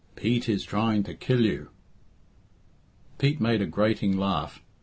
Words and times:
Pete 0.15 0.49
is 0.49 0.63
trying 0.63 1.03
to 1.03 1.13
kill 1.13 1.41
you." 1.45 1.69
Pete 3.19 3.39
made 3.39 3.61
a 3.61 3.67
grating 3.67 4.17
laugh. 4.17 4.59